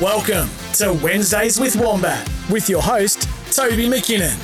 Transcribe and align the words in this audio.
Welcome 0.00 0.48
to 0.74 0.92
Wednesdays 1.02 1.58
with 1.58 1.74
Wombat 1.74 2.24
with 2.48 2.68
your 2.68 2.80
host, 2.80 3.28
Toby 3.50 3.88
McKinnon. 3.88 4.38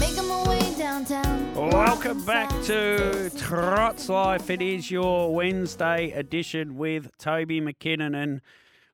Making 0.00 0.26
my 0.26 0.48
way 0.48 0.74
downtown. 0.76 1.54
Welcome 1.54 2.24
back 2.24 2.48
to 2.64 3.30
Trots 3.38 4.08
Life. 4.08 4.50
It 4.50 4.60
is 4.60 4.90
your 4.90 5.32
Wednesday 5.32 6.10
edition 6.10 6.76
with 6.76 7.16
Toby 7.16 7.60
McKinnon, 7.60 8.20
and 8.20 8.40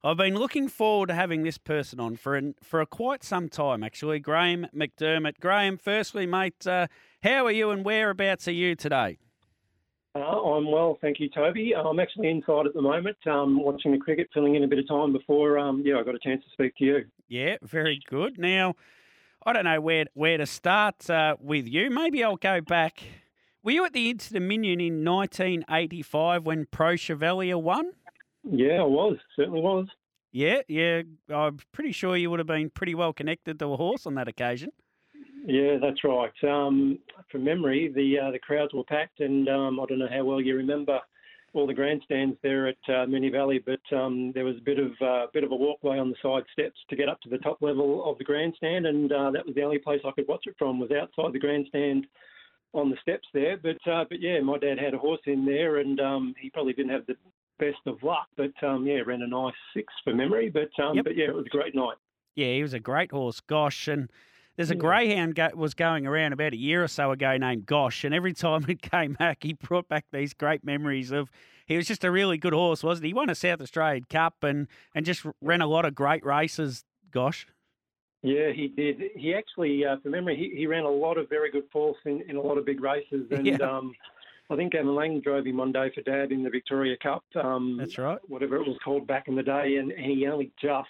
I've 0.05 0.17
been 0.17 0.35
looking 0.35 0.69
forward 0.69 1.09
to 1.09 1.15
having 1.15 1.43
this 1.43 1.59
person 1.59 1.99
on 1.99 2.17
for 2.17 2.37
an, 2.37 2.55
for 2.63 2.81
a 2.81 2.87
quite 2.87 3.25
some 3.25 3.49
time, 3.49 3.83
actually. 3.83 4.21
Graham 4.21 4.67
McDermott. 4.75 5.41
Graham, 5.41 5.79
firstly, 5.79 6.27
mate, 6.27 6.67
uh, 6.67 6.87
how 7.23 7.47
are 7.47 7.53
you 7.53 7.71
and 7.71 7.85
whereabouts 7.85 8.47
are 8.47 8.53
you 8.53 8.77
today? 8.77 9.19
Uh, 10.15 10.21
I'm 10.21 10.71
well, 10.71 10.97
thank 11.01 11.21
you, 11.21 11.29
Toby. 11.29 11.75
I'm 11.75 12.01
actually 12.01 12.31
inside 12.31 12.67
at 12.67 12.75
the 12.75 12.81
moment, 12.81 13.19
um, 13.27 13.63
watching 13.63 13.93
the 13.93 13.99
cricket, 13.99 14.29
filling 14.33 14.55
in 14.55 14.65
a 14.65 14.69
bit 14.69 14.79
of 14.79 14.89
time 14.89 15.13
before, 15.13 15.59
um, 15.59 15.83
yeah, 15.85 15.99
I 15.99 16.05
got 16.05 16.15
a 16.15 16.19
chance 16.19 16.43
to 16.45 16.51
speak 16.53 16.75
to 16.77 16.85
you. 16.85 17.05
Yeah, 17.29 17.57
very 17.63 18.01
good. 18.09 18.39
Now, 18.39 18.77
I 19.45 19.53
don't 19.53 19.65
know 19.65 19.81
where 19.81 20.07
where 20.15 20.39
to 20.39 20.47
start 20.47 21.11
uh, 21.11 21.37
with 21.39 21.69
you. 21.69 21.91
Maybe 21.91 22.25
I'll 22.25 22.37
go 22.37 22.61
back. 22.61 23.03
Were 23.63 23.73
you 23.73 23.85
at 23.85 23.93
the 23.93 24.09
Inter 24.09 24.35
Dominion 24.35 24.81
in 24.81 25.05
1985 25.05 26.47
when 26.47 26.67
Preux 26.67 26.97
Chevalier 26.97 27.59
won? 27.59 27.93
Yeah, 28.49 28.81
I 28.81 28.85
was, 28.85 29.17
certainly 29.35 29.61
was. 29.61 29.87
Yeah, 30.33 30.61
yeah. 30.69 31.03
I'm 31.35 31.59
pretty 31.73 31.93
sure 31.93 32.17
you 32.17 32.31
would 32.31 32.41
have 32.41 32.47
been 32.47 32.71
pretty 32.71 32.95
well 32.95 33.13
connected 33.13 33.59
to 33.59 33.73
a 33.73 33.77
horse 33.77 34.07
on 34.07 34.15
that 34.17 34.29
occasion. 34.29 34.71
Yeah, 35.47 35.79
that's 35.81 36.03
right. 36.05 36.33
Um, 36.43 36.99
from 37.31 37.45
memory, 37.45 37.93
the 37.95 38.19
uh, 38.19 38.31
the 38.33 38.39
crowds 38.39 38.75
were 38.75 38.85
packed, 38.85 39.21
and 39.21 39.49
um, 39.49 39.81
I 39.81 39.87
don't 39.87 40.01
know 40.01 40.09
how 40.11 40.25
well 40.25 40.41
you 40.41 40.57
remember 40.57 41.01
all 41.55 41.67
the 41.67 41.75
grandstands 41.75 42.37
there 42.43 42.67
at 42.67 42.77
uh, 42.89 43.07
Moonee 43.07 43.33
Valley, 43.33 43.63
but 43.65 43.97
um, 43.97 44.33
there 44.35 44.45
was 44.45 44.57
a 44.57 44.65
bit 44.65 44.79
of 44.79 44.91
uh, 45.01 45.27
bit 45.33 45.45
of 45.45 45.53
a 45.53 45.57
walkway 45.57 45.99
on 45.99 46.11
the 46.11 46.17
side 46.23 46.43
steps 46.53 46.79
to 46.91 46.97
get 46.97 47.09
up 47.09 47.21
to 47.23 47.29
the 47.29 47.39
top 47.39 47.63
level 47.63 48.09
of 48.09 48.19
the 48.19 48.25
grandstand, 48.25 48.87
and 48.87 49.13
uh, 49.13 49.31
that 49.31 49.47
was 49.47 49.55
the 49.55 49.63
only 49.63 49.79
place 49.79 50.01
I 50.05 50.11
could 50.11 50.29
watch 50.29 50.45
it 50.47 50.57
from 50.59 50.79
was 50.79 50.91
outside 50.91 51.33
the 51.33 51.39
grandstand 51.39 52.07
on 52.75 52.91
the 52.91 52.97
steps 53.01 53.27
there. 53.33 53.57
But 53.57 53.79
uh, 53.91 54.05
but 54.09 54.21
yeah, 54.21 54.41
my 54.41 54.59
dad 54.59 54.79
had 54.79 54.95
a 54.95 54.99
horse 54.99 55.23
in 55.27 55.47
there, 55.47 55.79
and 55.79 55.99
um, 56.01 56.35
he 56.41 56.51
probably 56.51 56.73
didn't 56.75 56.93
have 56.93 57.07
the 57.07 57.17
best 57.59 57.79
of 57.87 58.03
luck, 58.03 58.29
but 58.37 58.53
um, 58.63 58.87
yeah, 58.87 59.01
ran 59.05 59.23
a 59.23 59.27
nice 59.27 59.55
six 59.75 59.93
for 60.05 60.15
memory. 60.15 60.51
But 60.51 60.71
um, 60.83 60.97
Yep. 60.97 61.05
but 61.05 61.17
yeah, 61.17 61.27
it 61.27 61.35
was 61.35 61.47
a 61.47 61.51
great 61.51 61.75
night. 61.75 61.97
Yeah, 62.35 62.53
he 62.55 62.63
was 62.63 62.75
a 62.75 62.81
great 62.81 63.11
horse, 63.13 63.41
Gosh, 63.41 63.89
and 63.89 64.11
there's 64.57 64.71
a 64.71 64.75
Yeah. 64.75 64.81
greyhound 64.81 65.35
go- 65.35 65.51
was 65.55 65.75
going 65.75 66.07
around 66.07 66.33
about 66.35 66.53
a 66.53 66.57
year 66.59 66.83
or 66.85 66.89
so 66.89 67.11
ago 67.13 67.37
named 67.37 67.67
Gosh, 67.67 68.05
and 68.05 68.15
every 68.15 68.33
time 68.35 68.67
it 68.69 68.83
came 68.93 69.15
back, 69.15 69.39
he 69.43 69.55
brought 69.55 69.89
back 69.89 70.05
these 70.13 70.35
great 70.35 70.65
memories 70.65 71.11
of. 71.13 71.31
He 71.67 71.77
was 71.77 71.89
just 71.89 72.05
a 72.05 72.13
really 72.13 72.39
good 72.39 72.53
horse, 72.53 72.85
wasn't 72.85 73.05
he? 73.07 73.09
He 73.11 73.15
won 73.15 73.29
a 73.29 73.35
South 73.35 73.61
Australian 73.61 74.05
Cup 74.05 74.45
and 74.45 74.69
and 74.95 75.05
just 75.05 75.27
ran 75.41 75.61
a 75.63 75.67
lot 75.67 75.85
of 75.85 75.95
great 75.95 76.25
races. 76.25 76.85
Gosh, 77.11 77.47
Yeah, 78.23 78.53
he 78.53 78.69
did. 78.69 79.01
He 79.17 79.35
actually, 79.35 79.85
uh, 79.85 79.97
from 80.03 80.13
memory, 80.13 80.37
he, 80.37 80.57
he 80.57 80.67
ran 80.67 80.85
a 80.85 80.91
lot 80.91 81.17
of 81.19 81.29
very 81.29 81.51
good 81.51 81.69
force 81.73 81.97
in, 82.05 82.23
in 82.29 82.37
a 82.37 82.41
lot 82.41 82.57
of 82.59 82.65
big 82.67 82.81
races. 82.81 83.27
And 83.31 83.47
Yeah. 83.47 83.57
um, 83.57 83.95
I 84.49 84.57
think 84.57 84.73
Gavin 84.73 84.95
Lang 84.95 85.21
drove 85.21 85.47
him 85.47 85.57
one 85.57 85.73
day 85.73 85.91
for 85.95 86.03
Dad 86.03 86.31
in 86.31 86.45
the 86.45 86.51
Victoria 86.51 86.97
Cup. 87.03 87.25
Um, 87.35 87.77
that's 87.79 87.99
right. 87.99 88.19
Whatever 88.29 88.57
it 88.57 88.67
was 88.67 88.79
called 88.85 89.07
back 89.07 89.29
in 89.29 89.35
the 89.35 89.43
day. 89.43 89.77
And 89.77 89.93
he 89.93 90.27
only 90.29 90.53
just 90.63 90.89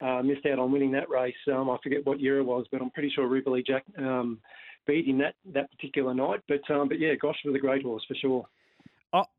uh, 0.00 0.22
missed 0.22 0.46
out 0.46 0.58
on 0.58 0.72
winning 0.72 0.92
that 0.92 1.10
race. 1.10 1.34
Um, 1.52 1.68
I 1.68 1.76
forget 1.82 2.06
what 2.06 2.20
year 2.20 2.38
it 2.38 2.44
was, 2.44 2.66
but 2.72 2.80
I'm 2.80 2.90
pretty 2.90 3.10
sure 3.10 3.28
Rubilee 3.28 3.66
Jack 3.66 3.84
um, 3.98 4.38
beat 4.86 5.06
him 5.06 5.18
that, 5.18 5.34
that 5.52 5.70
particular 5.70 6.14
night. 6.14 6.40
But 6.48 6.68
um, 6.70 6.88
but 6.88 6.98
yeah, 6.98 7.14
Gosh 7.20 7.36
was 7.44 7.54
a 7.54 7.58
great 7.58 7.82
horse 7.82 8.04
for 8.08 8.14
sure. 8.14 8.46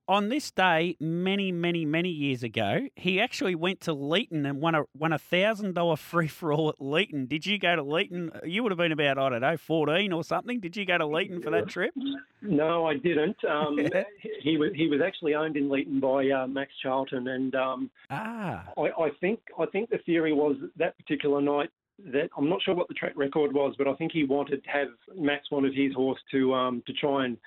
On 0.08 0.28
this 0.28 0.52
day, 0.52 0.98
many, 1.00 1.54
many, 1.54 1.86
many 1.86 2.10
years 2.10 2.44
ago, 2.44 2.90
he 2.98 3.22
actually 3.22 3.56
went 3.56 3.80
to 3.82 3.96
Leeton 3.96 4.46
and 4.46 4.60
won 4.60 4.76
a 4.76 4.84
won 4.98 5.14
a 5.14 5.18
thousand 5.18 5.74
dollar 5.74 5.96
free 5.96 6.28
for 6.28 6.52
all 6.52 6.68
at 6.68 6.80
Leeton. 6.80 7.30
Did 7.30 7.46
you 7.46 7.58
go 7.58 7.78
to 7.78 7.82
Leeton? 7.82 8.42
You 8.46 8.62
would 8.64 8.74
have 8.74 8.78
been 8.78 8.92
about 8.92 9.18
I 9.18 9.30
don't 9.30 9.40
know 9.40 9.56
fourteen 9.56 10.12
or 10.12 10.26
something. 10.26 10.60
Did 10.60 10.76
you 10.76 10.86
go 10.86 10.98
to 10.98 11.06
Leeton 11.06 11.42
for 11.42 11.52
that 11.52 11.70
trip? 11.70 11.94
No, 12.42 12.86
I 12.86 12.98
didn't. 12.98 13.38
Um, 13.46 13.78
Yeah. 13.94 14.04
he 14.42 14.58
was 14.58 14.72
he 14.76 14.88
was 14.88 15.00
actually 15.00 15.34
owned 15.36 15.56
in 15.56 15.70
Leeton 15.70 16.02
by 16.02 16.30
uh, 16.30 16.46
Max 16.48 16.74
Charlton, 16.84 17.30
and 17.30 17.56
um, 17.56 17.90
Ah, 18.10 18.66
I, 18.78 18.82
I 18.82 19.10
think 19.22 19.40
I 19.58 19.66
think 19.68 19.90
the 19.92 20.00
theory 20.00 20.34
was 20.34 20.58
that 20.76 20.98
particular 20.98 21.40
night 21.42 21.70
that 22.12 22.30
I'm 22.36 22.50
not 22.50 22.62
sure 22.64 22.76
what 22.76 22.90
the 22.90 22.96
track 22.96 23.14
record 23.16 23.54
was, 23.54 23.76
but 23.78 23.88
I 23.88 23.94
think 23.94 24.12
he 24.12 24.26
wanted 24.26 24.62
to 24.66 24.70
have 24.72 24.90
Max 25.16 25.50
wanted 25.52 25.74
his 25.74 25.94
horse 25.94 26.20
to 26.32 26.54
um, 26.54 26.84
to 26.88 26.92
try 26.94 27.24
and 27.24 27.38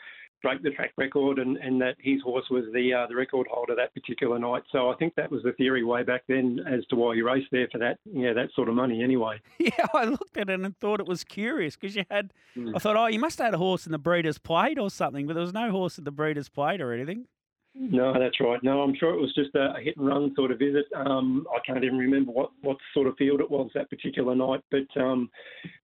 break 0.45 0.63
the 0.63 0.71
track 0.71 0.93
record, 0.97 1.39
and, 1.39 1.57
and 1.57 1.81
that 1.81 1.97
his 1.99 2.21
horse 2.23 2.45
was 2.51 2.65
the 2.73 2.93
uh, 2.93 3.07
the 3.09 3.17
record 3.17 3.47
holder 3.51 3.75
that 3.75 3.95
particular 3.95 4.39
night. 4.39 4.63
So 4.71 4.91
I 4.91 4.95
think 4.97 5.15
that 5.17 5.31
was 5.31 5.43
the 5.43 5.53
theory 5.53 5.83
way 5.83 6.03
back 6.03 6.23
then 6.29 6.61
as 6.71 6.85
to 6.91 6.97
why 6.97 7.15
he 7.15 7.23
raced 7.23 7.49
there 7.51 7.67
for 7.73 7.79
that 7.79 7.99
yeah 8.05 8.35
that 8.35 8.51
sort 8.55 8.69
of 8.69 8.75
money 8.75 9.03
anyway. 9.03 9.41
yeah. 9.59 9.87
I 9.95 10.05
looked 10.05 10.37
at 10.37 10.51
it 10.51 10.61
and 10.61 10.79
thought 10.79 11.01
it 11.01 11.09
was 11.09 11.25
curious 11.25 11.77
because 11.77 11.97
you 11.97 12.05
had. 12.11 12.33
Mm. 12.57 12.77
I 12.77 12.79
thought, 12.79 12.97
oh, 12.97 13.07
you 13.07 13.19
must 13.19 13.39
have 13.39 13.47
had 13.47 13.55
a 13.55 13.59
horse 13.59 13.87
in 13.87 13.93
the 13.93 13.99
Breeders' 13.99 14.39
Plate 14.39 14.79
or 14.79 14.91
something, 14.91 15.27
but 15.27 15.33
there 15.33 15.43
was 15.43 15.55
no 15.55 15.71
horse 15.71 15.99
in 15.99 16.05
the 16.05 16.13
Breeders' 16.13 16.51
Plate 16.51 16.81
or 16.81 16.93
anything. 16.93 17.27
No, 17.77 18.13
that's 18.19 18.39
right. 18.41 18.63
No, 18.63 18.83
I'm 18.83 18.95
sure 18.95 19.13
it 19.15 19.21
was 19.21 19.35
just 19.35 19.55
a, 19.57 19.75
a 19.77 19.81
hit 19.81 19.97
and 19.97 20.07
run 20.07 20.33
sort 20.37 20.53
of 20.53 20.59
visit. 20.61 20.85
Um, 20.95 21.45
I 21.55 21.59
can't 21.67 21.83
even 21.85 21.99
remember 21.99 22.31
what, 22.31 22.51
what 22.63 22.77
sort 22.93 23.09
of 23.09 23.17
field 23.17 23.41
it 23.41 23.51
was 23.51 23.69
that 23.75 23.91
particular 23.91 24.35
night, 24.35 24.61
but 24.71 25.01
um, 25.01 25.29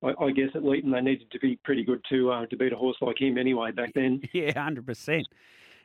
I, 0.02 0.12
I 0.22 0.30
guess 0.30 0.50
at 0.54 0.62
Leeton 0.62 0.92
they 0.92 1.00
needed 1.00 1.30
to 1.32 1.38
be 1.40 1.56
pretty 1.64 1.82
good 1.84 2.00
to 2.10 2.30
uh, 2.30 2.46
to 2.46 2.56
beat 2.56 2.72
a 2.72 2.76
horse 2.76 2.96
like 3.00 3.20
him 3.20 3.36
anyway 3.38 3.72
back 3.72 3.92
then. 3.94 4.20
Yeah, 4.32 4.52
hundred 4.62 4.86
percent. 4.86 5.26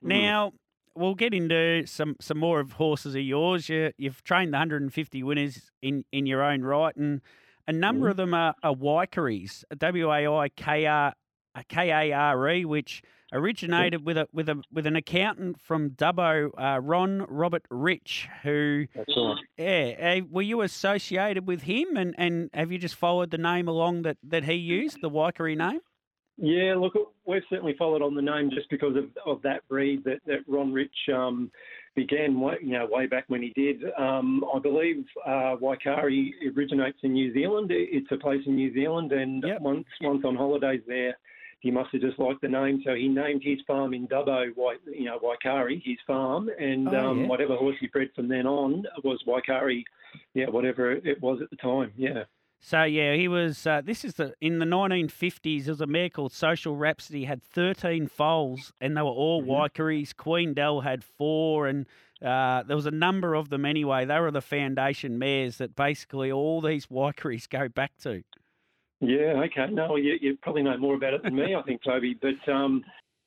Mm. 0.03 0.07
Now 0.09 0.53
we'll 0.95 1.15
get 1.15 1.33
into 1.33 1.85
some 1.87 2.15
some 2.21 2.37
more 2.37 2.59
of 2.59 2.73
horses 2.73 3.15
of 3.15 3.21
yours. 3.21 3.67
You, 3.67 3.91
you've 3.97 4.23
trained 4.23 4.53
the 4.53 4.57
150 4.57 5.23
winners 5.23 5.71
in 5.81 6.05
in 6.11 6.27
your 6.27 6.43
own 6.43 6.61
right, 6.61 6.95
and 6.95 7.21
a 7.67 7.73
number 7.73 8.05
Mhm. 8.05 8.11
of 8.11 8.17
them 8.17 8.33
are, 8.35 8.53
are 8.61 8.73
Waikaries, 8.75 9.65
W 9.75 10.11
A 10.13 10.27
I 10.27 10.49
K 10.49 10.85
R 10.85 11.13
A 11.55 12.11
R 12.11 12.49
E, 12.49 12.65
which 12.65 13.01
originated 13.33 14.05
with 14.05 14.17
a 14.17 14.27
with 14.31 14.49
a 14.49 14.61
with 14.71 14.85
an 14.85 14.95
accountant 14.95 15.59
from 15.61 15.91
Dubbo, 15.91 16.49
uh, 16.57 16.79
Ron 16.79 17.25
Robert 17.27 17.65
Rich, 17.69 18.27
who 18.43 18.85
That's 18.95 19.13
yeah, 19.57 20.17
uh, 20.19 20.25
were 20.29 20.41
you 20.41 20.61
associated 20.61 21.47
with 21.47 21.63
him, 21.63 21.97
and, 21.97 22.15
and 22.17 22.49
have 22.53 22.71
you 22.71 22.77
just 22.77 22.95
followed 22.95 23.31
the 23.31 23.37
name 23.37 23.67
along 23.67 24.03
that, 24.03 24.17
that 24.23 24.43
he 24.43 24.53
used, 24.53 25.01
the 25.01 25.09
Waikari 25.09 25.57
name? 25.57 25.79
Yeah, 26.37 26.75
look, 26.75 26.93
we've 27.25 27.41
certainly 27.49 27.75
followed 27.77 28.01
on 28.01 28.13
the 28.13 28.21
name 28.21 28.49
just 28.53 28.69
because 28.69 28.95
of, 28.97 29.05
of 29.25 29.41
that 29.43 29.65
breed 29.69 30.03
that, 30.03 30.19
that 30.27 30.39
Ron 30.47 30.73
Rich 30.73 30.95
um, 31.13 31.49
began, 31.95 32.41
way, 32.41 32.55
you 32.61 32.73
know, 32.73 32.85
way 32.91 33.05
back 33.05 33.23
when 33.29 33.41
he 33.41 33.53
did. 33.55 33.81
Um, 33.97 34.43
I 34.53 34.59
believe 34.59 35.05
uh, 35.25 35.55
Waikari 35.61 36.31
originates 36.53 36.99
in 37.03 37.13
New 37.13 37.33
Zealand. 37.33 37.71
It's 37.71 38.11
a 38.11 38.17
place 38.17 38.41
in 38.45 38.55
New 38.55 38.73
Zealand, 38.73 39.13
and 39.13 39.43
Yep. 39.47 39.61
once 39.61 39.87
once 40.01 40.25
on 40.25 40.35
holidays 40.35 40.81
there, 40.85 41.17
he 41.65 41.71
must 41.71 41.89
have 41.93 42.01
just 42.01 42.19
liked 42.19 42.41
the 42.41 42.47
name, 42.47 42.79
so 42.85 42.93
he 42.93 43.07
named 43.07 43.41
his 43.43 43.57
farm 43.65 43.95
in 43.95 44.07
Dubbo, 44.07 44.45
you 44.85 45.05
know, 45.05 45.17
Waikari, 45.17 45.81
his 45.83 45.97
farm, 46.05 46.47
and 46.59 46.87
Oh, 46.89 47.09
um, 47.09 47.21
yeah. 47.21 47.27
whatever 47.27 47.55
horse 47.55 47.75
he 47.79 47.87
bred 47.87 48.09
from 48.15 48.27
then 48.27 48.45
on 48.45 48.83
was 49.03 49.23
Waikari, 49.27 49.83
yeah, 50.35 50.47
whatever 50.47 50.91
it 50.91 51.19
was 51.21 51.41
at 51.41 51.49
the 51.49 51.55
time, 51.55 51.91
yeah. 51.97 52.25
So 52.59 52.83
yeah, 52.83 53.15
he 53.15 53.27
was. 53.27 53.65
Uh, 53.65 53.81
this 53.83 54.05
is 54.05 54.13
the 54.13 54.33
in 54.41 54.59
the 54.59 54.65
1950s. 54.65 55.65
There 55.65 55.71
was 55.73 55.81
a 55.81 55.87
mare 55.87 56.09
called 56.09 56.31
Social 56.33 56.75
Rhapsody 56.77 57.25
had 57.25 57.41
13 57.43 58.07
foals, 58.07 58.71
and 58.79 58.95
they 58.95 59.01
were 59.01 59.07
all 59.09 59.41
Mm-hmm. 59.41 59.51
Waikaris. 59.51 60.15
Queen 60.15 60.53
Dell 60.53 60.81
had 60.81 61.03
four, 61.03 61.67
and 61.67 61.85
uh, 62.23 62.61
there 62.63 62.75
was 62.75 62.85
a 62.85 62.91
number 62.91 63.33
of 63.33 63.49
them 63.49 63.65
anyway. 63.65 64.05
They 64.05 64.19
were 64.19 64.31
the 64.31 64.41
foundation 64.41 65.17
mares 65.19 65.57
that 65.57 65.75
basically 65.75 66.31
all 66.31 66.61
these 66.61 66.85
Waikaris 66.87 67.49
go 67.49 67.67
back 67.67 67.97
to. 68.03 68.23
Yeah, 69.07 69.43
okay. 69.45 69.67
No, 69.71 69.95
you, 69.95 70.17
you 70.21 70.37
probably 70.41 70.63
know 70.63 70.77
more 70.77 70.95
about 70.95 71.13
it 71.13 71.23
than 71.23 71.35
me, 71.35 71.55
I 71.55 71.61
think, 71.63 71.83
Toby. 71.83 72.17
But 72.21 72.51
um, 72.51 72.83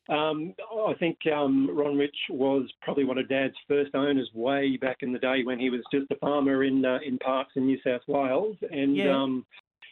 um, 0.08 0.54
I 0.86 0.94
think 0.98 1.18
um, 1.34 1.70
Ron 1.76 1.96
Rich 1.96 2.16
was 2.30 2.68
probably 2.82 3.04
one 3.04 3.18
of 3.18 3.28
Dad's 3.28 3.54
first 3.66 3.94
owners 3.94 4.28
way 4.34 4.76
back 4.76 4.98
in 5.02 5.12
the 5.12 5.18
day 5.18 5.42
when 5.44 5.58
he 5.58 5.70
was 5.70 5.80
just 5.92 6.10
a 6.10 6.16
farmer 6.16 6.64
in 6.64 6.84
uh, 6.84 6.98
in 7.06 7.18
Parkes 7.18 7.52
in 7.56 7.66
New 7.66 7.78
South 7.84 8.02
Wales. 8.08 8.56
And 8.70 8.96
Yeah. 8.96 9.14
um, 9.22 9.44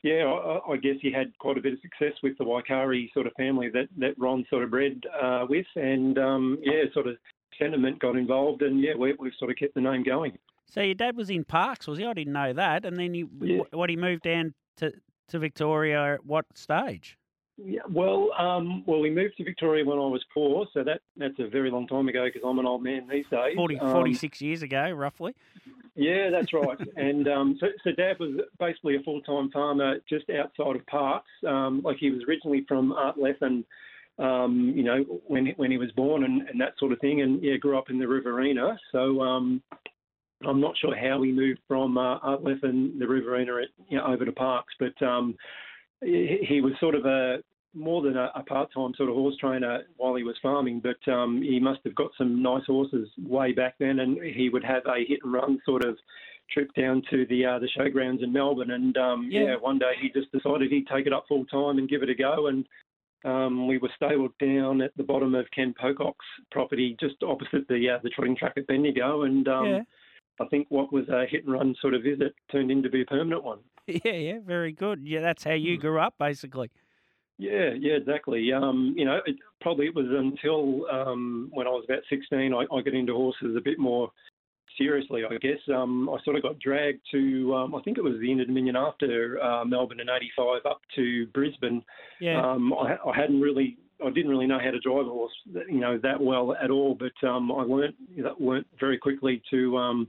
yeah, 0.02 0.24
I, 0.24 0.72
I 0.72 0.76
guess 0.76 0.96
he 1.02 1.10
had 1.10 1.36
quite 1.38 1.58
a 1.58 1.60
bit 1.60 1.72
of 1.72 1.80
success 1.80 2.12
with 2.22 2.38
the 2.38 2.44
Waikari 2.44 3.12
sort 3.12 3.26
of 3.26 3.32
family 3.34 3.68
that, 3.70 3.88
that 3.98 4.14
Ron 4.18 4.46
sort 4.50 4.62
of 4.62 4.70
bred 4.70 5.02
uh, 5.20 5.46
with. 5.48 5.66
And 5.74 6.18
um, 6.18 6.58
yeah, 6.62 6.84
sort 6.94 7.08
of 7.08 7.16
sentiment 7.58 7.98
got 7.98 8.16
involved. 8.16 8.62
And 8.62 8.80
yeah, 8.80 8.94
we, 8.96 9.14
we've 9.18 9.32
sort 9.38 9.50
of 9.50 9.56
kept 9.56 9.74
the 9.74 9.80
name 9.80 10.02
going. 10.02 10.38
So 10.70 10.80
your 10.80 10.94
dad 10.94 11.16
was 11.16 11.30
in 11.30 11.44
Parkes, 11.44 11.86
was 11.86 11.98
he? 11.98 12.04
I 12.04 12.12
didn't 12.12 12.32
know 12.32 12.52
that. 12.52 12.84
And 12.84 12.96
then 12.96 13.14
you, 13.14 13.28
Yeah. 13.40 13.62
what 13.72 13.90
he 13.90 13.96
moved 13.96 14.22
down 14.22 14.54
to 14.78 14.92
to 15.28 15.38
Victoria 15.38 16.14
at 16.14 16.24
what 16.26 16.46
stage? 16.54 17.18
Yeah, 17.58 17.80
well, 17.88 18.32
um, 18.38 18.84
well, 18.86 19.00
we 19.00 19.08
moved 19.08 19.38
to 19.38 19.44
Victoria 19.44 19.82
when 19.82 19.96
I 19.96 20.02
was 20.02 20.22
four, 20.34 20.66
so 20.74 20.84
that 20.84 21.00
that's 21.16 21.38
a 21.38 21.48
very 21.48 21.70
long 21.70 21.86
time 21.86 22.06
ago 22.06 22.26
because 22.26 22.42
I'm 22.46 22.58
an 22.58 22.66
old 22.66 22.82
man 22.82 23.08
these 23.10 23.24
days. 23.30 23.56
40, 23.56 23.78
Um, 23.78 23.92
46 23.92 24.42
years 24.42 24.60
ago, 24.62 24.90
roughly. 24.90 25.34
Yeah, 25.94 26.28
that's 26.28 26.52
right. 26.52 26.78
and 26.96 27.26
um, 27.28 27.56
so, 27.58 27.68
so 27.82 27.92
Dad 27.92 28.18
was 28.18 28.40
basically 28.58 28.96
a 28.96 29.00
full-time 29.00 29.50
farmer 29.52 30.00
just 30.06 30.28
outside 30.28 30.76
of 30.76 30.84
Parkes. 30.86 31.30
Um, 31.46 31.80
like 31.82 31.96
he 31.96 32.10
was 32.10 32.22
originally 32.28 32.66
from 32.68 32.92
Ardlethan, 32.92 33.64
um, 34.18 34.74
you 34.76 34.82
know, 34.82 35.02
when 35.26 35.46
when 35.56 35.70
he 35.70 35.78
was 35.78 35.90
born 35.92 36.24
and, 36.24 36.42
and 36.48 36.60
that 36.60 36.74
sort 36.78 36.92
of 36.92 36.98
thing. 37.00 37.22
And 37.22 37.42
yeah, 37.42 37.56
grew 37.56 37.78
up 37.78 37.88
in 37.88 37.98
the 37.98 38.06
Riverina. 38.06 38.78
So 38.92 39.22
um, 39.22 39.62
I'm 40.46 40.60
not 40.60 40.76
sure 40.76 40.94
how 40.96 41.18
we 41.18 41.32
moved 41.32 41.60
from 41.66 41.96
uh, 41.96 42.18
Ardlethan, 42.20 42.98
the 42.98 43.06
Riverina, 43.06 43.52
you 43.88 43.98
know, 43.98 44.06
over 44.06 44.24
to 44.24 44.32
Parkes, 44.32 44.74
but 44.78 45.00
um, 45.06 45.34
he, 46.02 46.38
he 46.46 46.60
was 46.60 46.72
sort 46.80 46.94
of 46.94 47.06
a 47.06 47.38
more 47.74 48.00
than 48.02 48.16
a, 48.16 48.30
a 48.34 48.42
part-time 48.42 48.92
sort 48.96 49.10
of 49.10 49.14
horse 49.14 49.36
trainer 49.38 49.82
while 49.96 50.14
he 50.14 50.22
was 50.22 50.36
farming, 50.42 50.80
but 50.82 51.12
um, 51.12 51.42
he 51.42 51.60
must 51.60 51.80
have 51.84 51.94
got 51.94 52.10
some 52.16 52.42
nice 52.42 52.64
horses 52.66 53.08
way 53.18 53.52
back 53.52 53.74
then, 53.78 54.00
and 54.00 54.18
he 54.22 54.48
would 54.48 54.64
have 54.64 54.82
a 54.86 55.04
hit 55.06 55.20
and 55.22 55.32
run 55.32 55.58
sort 55.64 55.84
of 55.84 55.96
trip 56.50 56.70
down 56.74 57.02
to 57.10 57.26
the 57.26 57.44
uh, 57.44 57.58
the 57.58 57.68
showgrounds 57.76 58.22
in 58.22 58.32
Melbourne, 58.32 58.70
and 58.70 58.96
um, 58.96 59.28
Yeah. 59.30 59.42
yeah. 59.42 59.56
one 59.56 59.78
day 59.78 59.92
he 60.00 60.08
just 60.08 60.32
decided 60.32 60.70
he'd 60.70 60.86
take 60.86 61.06
it 61.06 61.12
up 61.12 61.26
full 61.28 61.44
time 61.46 61.78
and 61.78 61.88
give 61.88 62.02
it 62.02 62.10
a 62.10 62.14
go, 62.14 62.46
and 62.46 62.66
um, 63.24 63.66
we 63.66 63.78
were 63.78 63.90
stabled 63.96 64.32
down 64.38 64.80
at 64.80 64.96
the 64.96 65.02
bottom 65.02 65.34
of 65.34 65.50
Ken 65.54 65.74
Pocock's 65.78 66.26
property, 66.50 66.96
just 67.00 67.16
opposite 67.22 67.68
the 67.68 67.90
uh, 67.90 67.98
the 68.02 68.10
trotting 68.10 68.36
track 68.36 68.54
at 68.56 68.66
Bendigo, 68.66 69.22
and 69.22 69.48
um, 69.48 69.66
yeah. 69.66 69.80
I 70.40 70.46
think 70.46 70.66
what 70.70 70.92
was 70.92 71.08
a 71.08 71.26
hit 71.26 71.44
and 71.44 71.52
run 71.52 71.74
sort 71.80 71.94
of 71.94 72.02
visit 72.02 72.34
turned 72.50 72.70
into 72.70 72.88
be 72.88 73.02
a 73.02 73.06
permanent 73.06 73.44
one. 73.44 73.58
Yeah, 73.88 74.14
yeah, 74.14 74.38
very 74.44 74.72
good. 74.72 75.06
Yeah, 75.06 75.20
that's 75.20 75.44
how 75.44 75.52
you 75.52 75.78
grew 75.78 76.00
up, 76.00 76.14
basically. 76.18 76.72
Yeah, 77.38 77.70
yeah, 77.78 77.92
exactly. 77.92 78.52
Um, 78.52 78.94
you 78.96 79.04
know, 79.04 79.20
it, 79.24 79.36
probably 79.60 79.86
it 79.86 79.94
was 79.94 80.06
until 80.08 80.86
um, 80.90 81.50
when 81.52 81.68
I 81.68 81.70
was 81.70 81.84
about 81.88 82.02
16 82.10 82.52
I, 82.52 82.56
I 82.56 82.80
got 82.82 82.94
into 82.94 83.12
horses 83.12 83.54
a 83.56 83.60
bit 83.60 83.78
more 83.78 84.10
seriously, 84.78 85.22
I 85.24 85.36
guess. 85.38 85.58
Um, 85.72 86.08
I 86.08 86.16
sort 86.24 86.36
of 86.36 86.42
got 86.42 86.58
dragged 86.58 87.00
to, 87.12 87.54
um, 87.54 87.74
I 87.74 87.82
think 87.82 87.98
it 87.98 88.04
was 88.04 88.14
the 88.20 88.30
Inter 88.30 88.44
Dominion 88.44 88.76
after 88.76 89.42
uh, 89.42 89.64
Melbourne 89.64 90.00
in 90.00 90.08
85 90.08 90.62
up 90.66 90.80
to 90.96 91.26
Brisbane. 91.28 91.84
Yeah. 92.20 92.44
Um, 92.44 92.72
I, 92.72 92.96
I 93.06 93.14
hadn't 93.14 93.40
really, 93.40 93.78
I 94.04 94.10
didn't 94.10 94.30
really 94.30 94.46
know 94.46 94.58
how 94.62 94.70
to 94.70 94.80
drive 94.80 95.06
a 95.06 95.10
horse, 95.10 95.32
you 95.46 95.80
know, 95.80 95.98
that 96.02 96.20
well 96.20 96.54
at 96.62 96.70
all, 96.70 96.94
but 96.94 97.26
um, 97.26 97.50
I 97.50 97.62
learnt, 97.62 97.94
learnt 98.38 98.66
very 98.78 98.98
quickly 98.98 99.42
to, 99.50 99.76
um, 99.78 100.08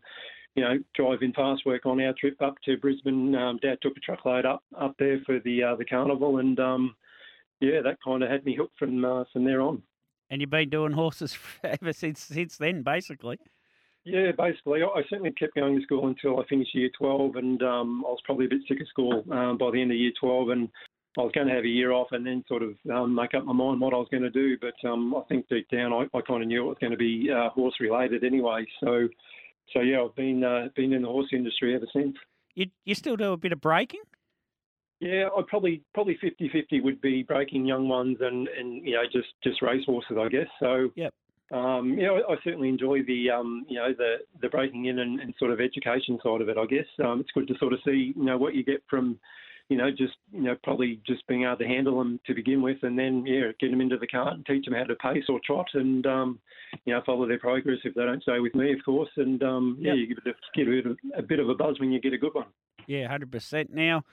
you 0.55 0.63
know, 0.63 0.77
drive 0.95 1.19
in 1.21 1.33
fast 1.33 1.65
work 1.65 1.85
on 1.85 2.01
our 2.01 2.13
trip 2.19 2.41
up 2.41 2.55
to 2.65 2.77
Brisbane. 2.77 3.35
Um, 3.35 3.59
Dad 3.61 3.77
took 3.81 3.95
a 3.95 3.99
truckload 4.01 4.45
up 4.45 4.63
up 4.77 4.95
there 4.99 5.19
for 5.25 5.39
the 5.39 5.63
uh, 5.63 5.75
the 5.75 5.85
carnival, 5.85 6.39
and 6.39 6.59
um, 6.59 6.95
yeah, 7.61 7.81
that 7.83 7.97
kind 8.03 8.23
of 8.23 8.29
had 8.29 8.43
me 8.43 8.55
hooked 8.55 8.77
from 8.77 9.05
uh, 9.05 9.23
from 9.31 9.45
there 9.45 9.61
on. 9.61 9.81
and 10.29 10.41
you've 10.41 10.49
been 10.49 10.69
doing 10.69 10.93
horses 10.93 11.37
ever 11.63 11.93
since 11.93 12.21
since 12.21 12.57
then, 12.57 12.81
basically. 12.81 13.39
Yeah, 14.03 14.31
basically, 14.37 14.81
I 14.83 14.87
I 14.87 15.03
certainly 15.09 15.31
kept 15.31 15.55
going 15.55 15.77
to 15.77 15.83
school 15.83 16.07
until 16.07 16.39
I 16.39 16.45
finished 16.47 16.73
year 16.73 16.89
12, 16.97 17.35
and 17.35 17.61
um, 17.63 18.03
I 18.05 18.09
was 18.09 18.21
probably 18.25 18.45
a 18.45 18.49
bit 18.49 18.61
sick 18.67 18.81
of 18.81 18.87
school 18.87 19.23
um, 19.31 19.57
by 19.57 19.71
the 19.71 19.81
end 19.81 19.91
of 19.91 19.97
year 19.97 20.13
12, 20.19 20.49
and 20.49 20.69
I 21.17 21.21
was 21.21 21.31
going 21.33 21.47
to 21.47 21.53
have 21.53 21.63
a 21.63 21.67
year 21.67 21.91
off 21.91 22.07
and 22.11 22.25
then 22.25 22.43
sort 22.47 22.63
of 22.63 22.75
um, 22.93 23.15
make 23.15 23.33
up 23.33 23.45
my 23.45 23.53
mind 23.53 23.81
what 23.81 23.93
I 23.93 23.97
was 23.97 24.07
going 24.11 24.23
to 24.23 24.29
do. 24.29 24.57
But 24.59 24.75
um, 24.87 25.15
I 25.15 25.21
think 25.27 25.47
deep 25.49 25.67
down, 25.69 25.91
I, 25.93 26.05
I 26.15 26.21
kind 26.21 26.43
of 26.43 26.47
knew 26.47 26.65
it 26.65 26.67
was 26.67 26.77
going 26.79 26.91
to 26.91 26.97
be 26.97 27.29
uh, 27.31 27.49
horse 27.49 27.75
related 27.79 28.23
anyway. 28.23 28.65
So, 28.79 29.07
so 29.73 29.81
yeah, 29.81 30.03
I've 30.03 30.15
been 30.15 30.43
uh, 30.43 30.67
been 30.75 30.93
in 30.93 31.01
the 31.01 31.07
horse 31.07 31.29
industry 31.33 31.75
ever 31.75 31.87
since. 31.93 32.15
You 32.55 32.67
you 32.85 32.95
still 32.95 33.15
do 33.15 33.33
a 33.33 33.37
bit 33.37 33.51
of 33.51 33.61
breaking? 33.61 34.01
Yeah, 34.99 35.29
I 35.35 35.41
probably 35.47 35.83
probably 35.93 36.17
50-50 36.23 36.83
would 36.83 37.01
be 37.01 37.21
breaking 37.21 37.65
young 37.65 37.87
ones 37.87 38.17
and, 38.19 38.47
and 38.47 38.85
you 38.85 38.93
know 38.93 39.03
just 39.11 39.29
just 39.43 39.61
race 39.61 39.85
horses, 39.85 40.17
I 40.19 40.27
guess. 40.29 40.47
So 40.59 40.89
Yep. 40.95 41.13
Um, 41.49 41.95
know, 41.95 42.17
I, 42.17 42.33
I 42.33 42.35
certainly 42.43 42.67
enjoy 42.67 43.03
the 43.03 43.29
um, 43.29 43.65
you 43.69 43.77
know 43.77 43.93
the 43.97 44.17
the 44.41 44.49
breaking 44.49 44.85
in 44.85 44.99
and, 44.99 45.19
and 45.19 45.33
sort 45.39 45.51
of 45.51 45.61
education 45.61 46.19
side 46.21 46.41
of 46.41 46.49
it. 46.49 46.57
I 46.57 46.65
guess 46.65 46.85
um, 47.03 47.21
it's 47.21 47.31
good 47.33 47.47
to 47.47 47.57
sort 47.57 47.73
of 47.73 47.79
see 47.85 48.13
you 48.15 48.25
know 48.25 48.37
what 48.37 48.53
you 48.53 48.63
get 48.63 48.83
from 48.89 49.17
you 49.69 49.77
know 49.77 49.89
just 49.91 50.13
you 50.31 50.41
know 50.41 50.55
probably 50.63 50.99
just 51.05 51.25
being 51.27 51.43
able 51.43 51.57
to 51.57 51.65
handle 51.67 51.97
them 51.97 52.19
to 52.25 52.33
begin 52.33 52.61
with, 52.61 52.77
and 52.83 52.97
then 52.97 53.25
yeah 53.25 53.51
get 53.59 53.71
them 53.71 53.81
into 53.81 53.97
the 53.97 54.07
cart 54.07 54.33
and 54.33 54.45
teach 54.45 54.65
them 54.65 54.73
how 54.73 54.83
to 54.83 54.95
pace 54.95 55.25
or 55.29 55.39
trot, 55.45 55.67
and 55.73 56.05
um, 56.05 56.39
you 56.85 56.93
know 56.93 57.01
follow 57.05 57.27
their 57.27 57.39
progress 57.39 57.79
if 57.83 57.93
they 57.95 58.03
don't 58.03 58.23
stay 58.23 58.39
with 58.39 58.55
me, 58.55 58.73
of 58.73 58.79
course. 58.85 59.09
And 59.17 59.41
um, 59.43 59.77
yeah, 59.79 59.93
Yep. 59.93 59.97
you 59.97 60.07
give 60.07 60.17
it 60.25 60.27
a, 60.31 60.57
get 60.57 60.67
a 60.67 60.71
bit, 60.71 60.85
of, 60.85 60.97
a 61.17 61.21
bit 61.21 61.39
of 61.39 61.49
a 61.49 61.55
buzz 61.55 61.79
when 61.79 61.91
you 61.91 61.99
get 61.99 62.13
a 62.13 62.17
good 62.17 62.33
one. 62.33 62.45
Yeah, 62.85 63.07
hundred 63.07 63.31
percent. 63.31 63.73
Now 63.73 64.03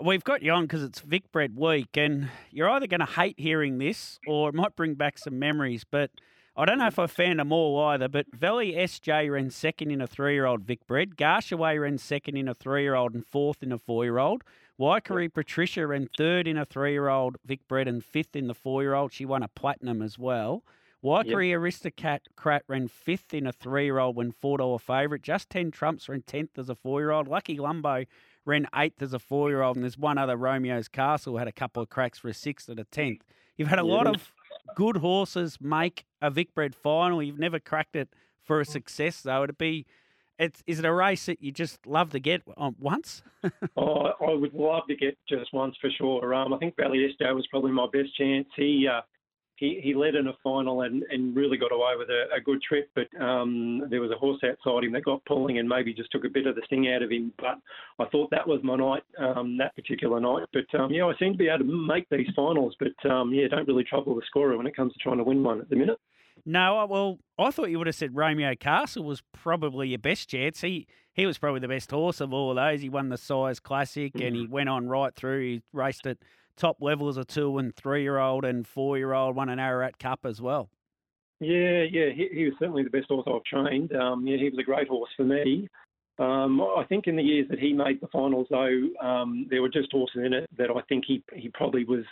we've 0.00 0.24
got 0.24 0.42
you 0.42 0.52
on 0.52 0.64
because 0.64 0.82
it's 0.82 1.00
Vicbred 1.00 1.54
Week, 1.56 1.96
and 1.96 2.28
you're 2.50 2.68
either 2.68 2.86
going 2.86 3.00
to 3.00 3.06
hate 3.06 3.38
hearing 3.38 3.78
this 3.78 4.18
or 4.26 4.50
it 4.50 4.54
might 4.54 4.76
bring 4.76 4.94
back 4.94 5.18
some 5.18 5.38
memories. 5.38 5.84
But 5.90 6.10
I 6.56 6.66
don't 6.66 6.78
know 6.78 6.86
if 6.86 6.98
I 6.98 7.06
found 7.06 7.38
them 7.40 7.50
all 7.52 7.80
either. 7.86 8.08
But 8.08 8.26
Valley 8.32 8.74
SJ 8.74 9.32
ran 9.32 9.50
second 9.50 9.90
in 9.90 10.00
a 10.00 10.06
three-year-old 10.06 10.66
Vicbred. 10.66 11.14
Garshaway 11.16 11.80
ran 11.80 11.98
second 11.98 12.36
in 12.36 12.46
a 12.48 12.54
three-year-old 12.54 13.14
and 13.14 13.26
fourth 13.26 13.62
in 13.62 13.72
a 13.72 13.78
four-year-old. 13.78 14.42
Waikari 14.78 15.32
Patricia 15.32 15.86
ran 15.86 16.08
third 16.16 16.48
in 16.48 16.56
a 16.56 16.64
three-year-old 16.64 17.36
Vicbred 17.46 17.88
and 17.88 18.04
fifth 18.04 18.34
in 18.34 18.48
the 18.48 18.54
four-year-old. 18.54 19.12
She 19.12 19.24
won 19.24 19.42
a 19.42 19.48
platinum 19.48 20.02
as 20.02 20.18
well. 20.18 20.64
Waikari 21.04 21.54
Aristocrat 21.54 22.22
Crat 22.34 22.64
ran 22.66 22.88
fifth 22.88 23.34
in 23.34 23.46
a 23.46 23.52
three-year-old 23.52 24.16
when 24.16 24.32
four-dollar 24.32 24.78
favourite. 24.78 25.22
Just 25.22 25.50
Ten 25.50 25.70
Trumps 25.70 26.08
ran 26.08 26.22
tenth 26.22 26.58
as 26.58 26.68
a 26.70 26.74
four-year-old. 26.74 27.28
Lucky 27.28 27.56
Lumbo 27.56 28.06
ran 28.46 28.66
eighth 28.74 29.00
as 29.02 29.12
a 29.12 29.18
four-year-old, 29.18 29.76
and 29.76 29.84
there's 29.84 29.98
one 29.98 30.18
other 30.18 30.36
Romeo's 30.36 30.88
Castle 30.88 31.36
had 31.36 31.46
a 31.46 31.52
couple 31.52 31.82
of 31.82 31.90
cracks 31.90 32.18
for 32.18 32.28
a 32.28 32.34
sixth 32.34 32.68
and 32.68 32.80
a 32.80 32.84
tenth. 32.84 33.22
You've 33.56 33.68
had 33.68 33.78
a 33.78 33.84
lot 33.84 34.06
of 34.06 34.32
good 34.74 34.96
horses 34.96 35.58
make 35.60 36.04
a 36.20 36.30
Vicbred 36.30 36.74
final. 36.74 37.22
You've 37.22 37.38
never 37.38 37.60
cracked 37.60 37.96
it 37.96 38.08
for 38.42 38.60
a 38.60 38.64
success, 38.64 39.20
though. 39.20 39.44
It'd 39.44 39.58
be, 39.58 39.86
it's 40.38 40.62
is 40.66 40.78
it 40.78 40.84
a 40.84 40.92
race 40.92 41.26
that 41.26 41.42
you 41.42 41.52
just 41.52 41.86
love 41.86 42.10
to 42.10 42.20
get 42.20 42.42
on 42.56 42.76
once? 42.78 43.22
Oh, 43.76 44.12
I 44.26 44.32
would 44.32 44.54
love 44.54 44.84
to 44.88 44.96
get 44.96 45.18
just 45.28 45.52
once 45.52 45.76
for 45.80 45.90
sure. 45.98 46.32
Um, 46.32 46.54
I 46.54 46.58
think 46.58 46.76
Valley 46.76 47.14
SJ 47.20 47.34
was 47.34 47.46
probably 47.50 47.72
my 47.72 47.86
best 47.92 48.16
chance. 48.16 48.46
He 48.56 48.88
uh, 48.90 49.02
he 49.56 49.80
he 49.82 49.94
led 49.94 50.14
in 50.14 50.28
a 50.28 50.32
final 50.42 50.82
and, 50.82 51.02
and 51.10 51.36
really 51.36 51.56
got 51.56 51.72
away 51.72 51.92
with 51.96 52.08
a, 52.08 52.24
a 52.36 52.40
good 52.40 52.62
trip, 52.62 52.90
but 52.94 53.08
um, 53.20 53.84
there 53.90 54.00
was 54.00 54.10
a 54.10 54.18
horse 54.18 54.40
outside 54.44 54.84
him 54.84 54.92
that 54.92 55.04
got 55.04 55.24
pulling 55.26 55.58
and 55.58 55.68
maybe 55.68 55.92
just 55.92 56.10
took 56.10 56.24
a 56.24 56.28
bit 56.30 56.46
of 56.46 56.54
the 56.54 56.62
sting 56.66 56.88
out 56.88 57.02
of 57.02 57.10
him. 57.10 57.32
But 57.38 57.58
I 57.98 58.08
thought 58.10 58.30
that 58.30 58.46
was 58.46 58.60
my 58.62 58.76
night, 58.76 59.02
um, 59.18 59.56
that 59.58 59.74
particular 59.76 60.20
night. 60.20 60.46
But 60.52 60.78
um, 60.78 60.90
yeah, 60.90 61.04
I 61.04 61.12
seem 61.18 61.32
to 61.32 61.38
be 61.38 61.48
able 61.48 61.64
to 61.66 61.86
make 61.86 62.08
these 62.10 62.28
finals, 62.34 62.74
but 62.78 63.10
um, 63.10 63.32
yeah, 63.32 63.48
don't 63.48 63.68
really 63.68 63.84
trouble 63.84 64.14
the 64.14 64.22
scorer 64.26 64.56
when 64.56 64.66
it 64.66 64.76
comes 64.76 64.92
to 64.92 64.98
trying 65.00 65.18
to 65.18 65.24
win 65.24 65.42
one 65.42 65.60
at 65.60 65.68
the 65.68 65.76
minute. 65.76 65.98
No, 66.46 66.86
well, 66.86 67.18
I 67.38 67.50
thought 67.50 67.70
you 67.70 67.78
would 67.78 67.86
have 67.86 67.96
said 67.96 68.14
Romeo 68.14 68.54
Castle 68.54 69.04
was 69.04 69.22
probably 69.32 69.88
your 69.88 69.98
best 69.98 70.28
chance. 70.28 70.60
He 70.60 70.86
he 71.14 71.26
was 71.26 71.38
probably 71.38 71.60
the 71.60 71.68
best 71.68 71.90
horse 71.90 72.20
of 72.20 72.32
all 72.32 72.50
of 72.50 72.56
those. 72.56 72.82
He 72.82 72.88
won 72.88 73.08
the 73.08 73.16
Size 73.16 73.60
Classic 73.60 74.12
and 74.20 74.34
he 74.36 74.46
went 74.46 74.68
on 74.68 74.88
right 74.88 75.14
through. 75.14 75.40
He 75.40 75.62
raced 75.72 76.06
at 76.06 76.18
top 76.56 76.78
level 76.80 77.08
as 77.08 77.16
a 77.16 77.24
two 77.24 77.56
and 77.58 77.74
three 77.74 78.02
year 78.02 78.18
old 78.18 78.44
and 78.44 78.66
four 78.66 78.98
year 78.98 79.12
old. 79.12 79.36
Won 79.36 79.48
an 79.48 79.58
Ararat 79.58 79.98
Cup 79.98 80.20
as 80.24 80.40
well. 80.40 80.68
Yeah, 81.40 81.82
yeah, 81.90 82.10
he, 82.14 82.28
he 82.32 82.44
was 82.44 82.54
certainly 82.58 82.84
the 82.84 82.90
best 82.90 83.06
horse 83.08 83.26
I've 83.26 83.44
trained. 83.44 83.94
Um, 83.94 84.26
yeah, 84.26 84.36
he 84.36 84.44
was 84.50 84.58
a 84.58 84.62
great 84.62 84.88
horse 84.88 85.10
for 85.16 85.24
me. 85.24 85.68
Um, 86.18 86.60
I 86.60 86.84
think 86.88 87.06
in 87.06 87.16
the 87.16 87.22
years 87.22 87.48
that 87.50 87.58
he 87.58 87.72
made 87.72 88.00
the 88.00 88.06
finals, 88.08 88.46
though, 88.48 88.88
um, 89.02 89.46
there 89.50 89.60
were 89.60 89.68
just 89.68 89.90
horses 89.90 90.22
in 90.24 90.32
it 90.32 90.48
that 90.56 90.70
I 90.70 90.80
think 90.88 91.04
he 91.06 91.24
he 91.34 91.48
probably 91.48 91.84
was, 91.84 92.04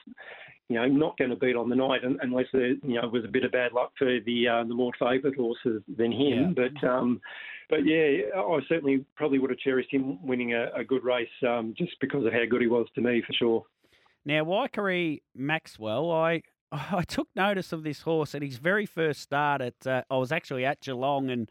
you 0.72 0.80
know, 0.80 0.86
not 0.86 1.18
going 1.18 1.30
to 1.30 1.36
beat 1.36 1.56
on 1.56 1.68
the 1.68 1.76
night 1.76 2.00
unless 2.04 2.46
there, 2.52 2.68
you 2.68 3.00
know, 3.00 3.08
was 3.08 3.24
a 3.24 3.28
bit 3.28 3.44
of 3.44 3.52
bad 3.52 3.72
luck 3.72 3.92
for 3.98 4.18
the 4.24 4.48
uh, 4.48 4.64
the 4.64 4.74
more 4.74 4.92
favoured 4.98 5.36
horses 5.36 5.82
than 5.96 6.12
him. 6.12 6.54
Yeah. 6.56 6.68
But 6.80 6.86
um, 6.86 7.20
but 7.68 7.86
yeah, 7.86 8.30
I 8.36 8.58
certainly 8.68 9.04
probably 9.16 9.38
would 9.38 9.50
have 9.50 9.58
cherished 9.58 9.92
him 9.92 10.24
winning 10.26 10.54
a, 10.54 10.70
a 10.76 10.84
good 10.84 11.04
race 11.04 11.28
um, 11.46 11.74
just 11.76 11.92
because 12.00 12.26
of 12.26 12.32
how 12.32 12.44
good 12.48 12.60
he 12.60 12.66
was 12.66 12.86
to 12.94 13.00
me, 13.00 13.22
for 13.26 13.32
sure. 13.32 13.64
Now, 14.24 14.44
Waikari 14.44 15.22
Maxwell, 15.34 16.10
I 16.10 16.42
I 16.72 17.02
took 17.06 17.28
notice 17.36 17.72
of 17.72 17.82
this 17.82 18.02
horse 18.02 18.34
at 18.34 18.42
his 18.42 18.56
very 18.56 18.86
first 18.86 19.20
start. 19.20 19.60
At 19.60 19.86
uh, 19.86 20.02
I 20.10 20.16
was 20.16 20.32
actually 20.32 20.64
at 20.64 20.80
Geelong 20.80 21.30
and 21.30 21.48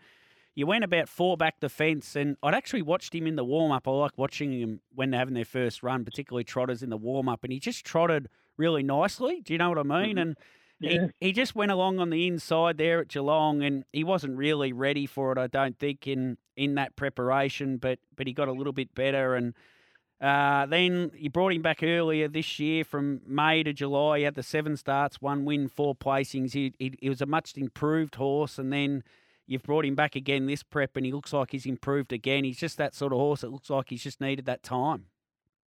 you 0.55 0.67
went 0.67 0.84
about 0.84 1.08
four 1.08 1.38
back 1.38 1.60
the 1.60 1.70
fence, 1.70 2.15
and 2.15 2.38
I'd 2.43 2.53
actually 2.53 2.81
watched 2.81 3.15
him 3.15 3.25
in 3.25 3.36
the 3.36 3.43
warm 3.43 3.72
up. 3.72 3.88
I 3.88 3.91
like 3.91 4.17
watching 4.17 4.51
him 4.51 4.81
when 4.93 5.12
they're 5.12 5.20
having 5.20 5.34
their 5.34 5.46
first 5.46 5.81
run, 5.81 6.03
particularly 6.03 6.43
trotters 6.43 6.84
in 6.84 6.89
the 6.89 6.98
warm 6.98 7.29
up, 7.29 7.43
and 7.43 7.53
he 7.53 7.60
just 7.60 7.86
trotted 7.86 8.27
really 8.58 8.84
nicely. 8.84 9.41
Do 9.41 9.53
you 9.53 9.60
know 9.60 9.70
what 9.70 9.77
I 9.77 9.84
mean? 9.84 10.17
Mm-hmm. 10.17 10.17
And 10.17 10.38
yeah. 10.79 11.08
he, 11.20 11.27
he 11.27 11.31
just 11.31 11.55
went 11.55 11.72
along 11.72 12.00
on 12.00 12.10
the 12.10 12.27
inside 12.27 12.77
there 12.77 13.00
at 13.00 13.08
Geelong, 13.08 13.63
and 13.63 13.86
he 13.93 14.03
wasn't 14.03 14.38
really 14.38 14.74
ready 14.74 15.05
for 15.05 15.31
it, 15.31 15.38
I 15.38 15.48
don't 15.48 15.77
think, 15.79 16.08
in 16.08 16.38
in 16.58 16.75
that 16.75 16.96
preparation. 16.96 17.77
But 17.77 18.00
but 18.15 18.27
he 18.27 18.34
got 18.34 18.50
a 18.50 18.53
little 18.53 18.74
bit 18.74 18.93
better, 18.93 19.36
and 19.36 19.53
uh, 20.20 20.65
then 20.67 21.12
you 21.15 21.29
brought 21.29 21.53
him 21.53 21.62
back 21.62 21.81
earlier 21.81 22.27
this 22.27 22.60
year 22.60 22.84
from 22.84 23.22
May 23.25 23.63
to 23.63 23.74
July. 23.74 24.20
He 24.20 24.24
had 24.25 24.36
the 24.36 24.43
seven 24.43 24.75
starts, 24.75 25.22
one 25.22 25.46
win, 25.46 25.67
four 25.67 25.96
placings. 25.96 26.53
He, 26.53 26.74
he, 26.77 26.93
he 27.00 27.10
was 27.10 27.22
a 27.22 27.25
much 27.25 27.58
improved 27.58 28.15
horse, 28.15 28.60
and 28.60 28.72
then 28.72 29.03
You've 29.51 29.63
brought 29.63 29.84
him 29.86 29.96
back 29.96 30.15
again 30.15 30.46
this 30.46 30.63
prep, 30.63 30.96
and 30.96 31.05
he 31.05 31.12
looks 31.12 31.34
like 31.34 31.51
he's 31.51 31.65
improved 31.65 32.13
again. 32.13 32.46
He's 32.46 32.58
just 32.58 32.77
that 32.77 32.96
sort 32.96 33.12
of 33.12 33.20
horse. 33.20 33.43
It 33.43 33.50
looks 33.50 33.70
like 33.70 33.89
he's 33.89 34.01
just 34.01 34.22
needed 34.22 34.46
that 34.46 34.63
time. 34.63 35.08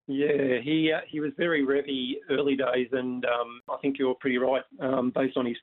Yeah, 0.06 0.58
he 0.62 0.90
uh, 0.90 1.00
he 1.06 1.20
was 1.20 1.32
very 1.36 1.66
revy 1.66 2.14
early 2.30 2.56
days, 2.56 2.88
and 2.92 3.26
um, 3.26 3.60
I 3.68 3.76
think 3.82 3.98
you're 3.98 4.14
pretty 4.14 4.38
right. 4.38 4.62
Um, 4.80 5.12
based 5.14 5.36
on 5.36 5.44
his 5.44 5.56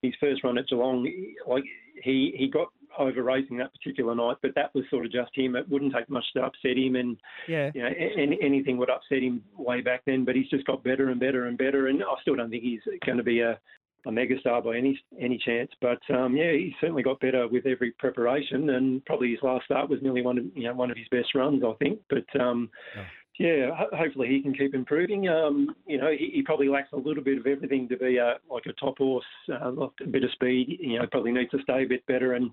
his 0.00 0.14
first 0.18 0.42
run 0.42 0.56
at 0.56 0.68
Geelong, 0.68 1.06
like 1.46 1.64
he 2.02 2.34
he 2.38 2.48
got 2.48 2.68
over 2.98 3.22
racing 3.22 3.58
that 3.58 3.72
particular 3.74 4.14
night, 4.14 4.36
but 4.40 4.54
that 4.54 4.74
was 4.74 4.84
sort 4.88 5.04
of 5.04 5.12
just 5.12 5.30
him. 5.34 5.54
It 5.54 5.68
wouldn't 5.68 5.94
take 5.94 6.08
much 6.08 6.24
to 6.34 6.44
upset 6.44 6.78
him, 6.78 6.96
and 6.96 7.18
yeah, 7.46 7.70
you 7.74 7.82
know, 7.82 7.90
any, 8.16 8.38
anything 8.42 8.78
would 8.78 8.90
upset 8.90 9.22
him 9.22 9.42
way 9.56 9.82
back 9.82 10.02
then. 10.06 10.24
But 10.24 10.36
he's 10.36 10.48
just 10.48 10.66
got 10.66 10.82
better 10.82 11.10
and 11.10 11.20
better 11.20 11.46
and 11.46 11.58
better, 11.58 11.88
and 11.88 12.02
I 12.02 12.20
still 12.22 12.36
don't 12.36 12.50
think 12.50 12.62
he's 12.62 12.80
going 13.04 13.18
to 13.18 13.24
be 13.24 13.40
a 13.40 13.58
a 14.06 14.10
megastar 14.10 14.64
by 14.64 14.76
any 14.76 14.98
any 15.20 15.38
chance. 15.38 15.70
But 15.80 16.00
um, 16.14 16.36
yeah, 16.36 16.52
he 16.52 16.74
certainly 16.80 17.02
got 17.02 17.20
better 17.20 17.48
with 17.48 17.66
every 17.66 17.90
preparation, 17.92 18.70
and 18.70 19.04
probably 19.04 19.30
his 19.30 19.42
last 19.42 19.64
start 19.66 19.90
was 19.90 20.00
nearly 20.02 20.22
one 20.22 20.38
of 20.38 20.44
you 20.54 20.64
know 20.64 20.74
one 20.74 20.90
of 20.90 20.96
his 20.96 21.08
best 21.10 21.34
runs, 21.34 21.62
I 21.64 21.72
think. 21.74 21.98
But 22.08 22.40
um, 22.40 22.70
oh. 22.96 23.02
yeah, 23.38 23.70
ho- 23.74 23.96
hopefully 23.96 24.28
he 24.28 24.40
can 24.40 24.54
keep 24.54 24.74
improving. 24.74 25.28
Um, 25.28 25.74
you 25.86 25.98
know, 25.98 26.10
he, 26.10 26.30
he, 26.34 26.42
probably 26.42 26.68
lacks 26.68 26.92
a 26.92 26.96
little 26.96 27.22
bit 27.22 27.38
of 27.38 27.46
everything 27.46 27.88
to 27.88 27.96
be 27.96 28.18
a, 28.18 28.36
like 28.50 28.64
a 28.66 28.72
top 28.74 28.98
horse, 28.98 29.24
uh, 29.50 29.72
a 29.72 30.06
bit 30.08 30.24
of 30.24 30.30
speed. 30.32 30.78
You 30.80 31.00
know, 31.00 31.06
probably 31.10 31.32
needs 31.32 31.50
to 31.50 31.62
stay 31.62 31.82
a 31.82 31.88
bit 31.88 32.06
better, 32.06 32.34
and 32.34 32.50